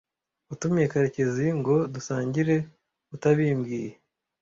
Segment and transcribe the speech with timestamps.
[0.49, 2.55] Watumiye Karekezi ngo dusangire
[3.15, 3.91] utabimbwiye?